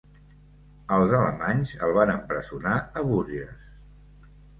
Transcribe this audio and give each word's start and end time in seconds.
Els 0.95 1.11
alemanys 1.17 1.73
el 1.87 1.93
van 1.97 2.11
empresonar 2.13 2.73
a 2.79 3.05
Bourges. 3.11 3.69